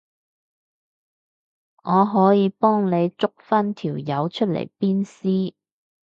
[1.83, 5.53] 我可以幫你捉返條友出嚟鞭屍